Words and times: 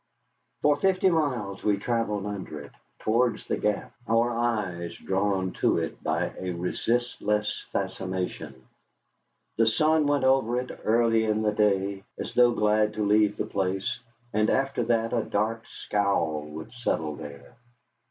For 0.63 0.77
fifty 0.77 1.11
miles 1.11 1.63
we 1.63 1.77
travelled 1.77 2.25
under 2.25 2.59
it, 2.59 2.71
towards 3.01 3.45
the 3.45 3.55
Gap, 3.55 3.93
our 4.07 4.31
eyes 4.31 4.95
drawn 4.95 5.51
to 5.61 5.77
it 5.77 6.03
by 6.03 6.33
a 6.39 6.53
resistless 6.53 7.65
fascination. 7.71 8.65
The 9.57 9.67
sun 9.67 10.07
went 10.07 10.23
over 10.23 10.59
it 10.59 10.71
early 10.83 11.25
in 11.25 11.43
the 11.43 11.51
day, 11.51 12.03
as 12.17 12.33
though 12.33 12.51
glad 12.53 12.93
to 12.95 13.05
leave 13.05 13.37
the 13.37 13.45
place, 13.45 13.99
and 14.33 14.49
after 14.49 14.81
that 14.85 15.13
a 15.13 15.21
dark 15.21 15.67
scowl 15.67 16.45
would 16.45 16.73
settle 16.73 17.15
there. 17.15 17.53